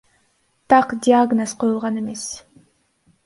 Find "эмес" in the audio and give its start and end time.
2.03-2.25